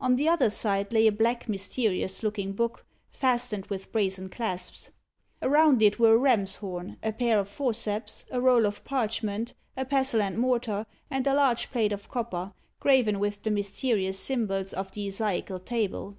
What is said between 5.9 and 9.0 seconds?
were a ram's horn, a pair of forceps, a roll of